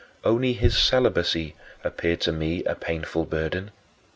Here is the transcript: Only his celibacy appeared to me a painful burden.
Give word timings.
Only 0.23 0.53
his 0.53 0.75
celibacy 0.75 1.55
appeared 1.83 2.21
to 2.21 2.31
me 2.31 2.63
a 2.63 2.73
painful 2.73 3.25
burden. 3.25 3.69